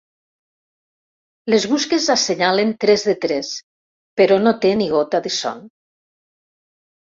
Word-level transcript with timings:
Les 1.53 1.67
busques 1.73 2.07
assenyalen 2.13 2.71
tres 2.85 3.03
de 3.09 3.15
tres, 3.27 3.51
però 4.23 4.39
no 4.47 4.55
té 4.65 4.73
ni 4.81 4.89
gota 4.95 5.21
de 5.29 5.35
son. 5.37 5.63